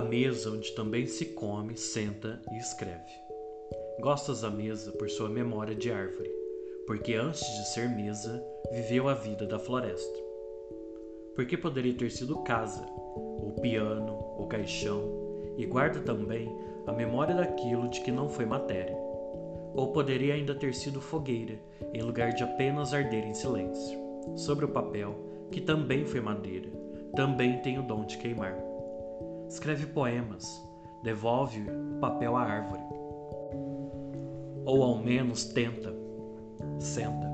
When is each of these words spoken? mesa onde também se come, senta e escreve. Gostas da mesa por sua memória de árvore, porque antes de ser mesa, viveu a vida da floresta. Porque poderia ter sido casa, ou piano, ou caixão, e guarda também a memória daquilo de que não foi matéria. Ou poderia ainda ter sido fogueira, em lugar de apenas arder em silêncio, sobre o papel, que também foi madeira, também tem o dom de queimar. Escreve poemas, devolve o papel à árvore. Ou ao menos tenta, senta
mesa 0.00 0.52
onde 0.52 0.70
também 0.70 1.04
se 1.04 1.26
come, 1.26 1.76
senta 1.76 2.40
e 2.52 2.58
escreve. 2.58 3.10
Gostas 4.00 4.42
da 4.42 4.50
mesa 4.50 4.92
por 4.92 5.10
sua 5.10 5.28
memória 5.28 5.74
de 5.74 5.90
árvore, 5.90 6.30
porque 6.86 7.14
antes 7.14 7.40
de 7.40 7.68
ser 7.72 7.88
mesa, 7.88 8.40
viveu 8.70 9.08
a 9.08 9.14
vida 9.14 9.44
da 9.46 9.58
floresta. 9.58 10.16
Porque 11.34 11.56
poderia 11.56 11.92
ter 11.92 12.08
sido 12.12 12.38
casa, 12.44 12.86
ou 13.16 13.56
piano, 13.60 14.16
ou 14.38 14.46
caixão, 14.46 15.02
e 15.58 15.66
guarda 15.66 15.98
também 15.98 16.48
a 16.86 16.92
memória 16.92 17.34
daquilo 17.34 17.88
de 17.88 18.00
que 18.00 18.12
não 18.12 18.28
foi 18.28 18.46
matéria. 18.46 18.96
Ou 19.74 19.92
poderia 19.92 20.34
ainda 20.34 20.54
ter 20.54 20.72
sido 20.72 21.00
fogueira, 21.00 21.58
em 21.92 22.00
lugar 22.00 22.32
de 22.32 22.44
apenas 22.44 22.94
arder 22.94 23.26
em 23.26 23.34
silêncio, 23.34 23.98
sobre 24.36 24.64
o 24.64 24.68
papel, 24.68 25.16
que 25.50 25.60
também 25.60 26.06
foi 26.06 26.20
madeira, 26.20 26.68
também 27.16 27.60
tem 27.60 27.76
o 27.76 27.82
dom 27.82 28.04
de 28.04 28.16
queimar. 28.18 28.70
Escreve 29.50 29.86
poemas, 29.86 30.62
devolve 31.02 31.60
o 31.68 31.98
papel 31.98 32.36
à 32.36 32.42
árvore. 32.42 32.82
Ou 34.64 34.80
ao 34.80 35.02
menos 35.02 35.46
tenta, 35.46 35.92
senta 36.78 37.29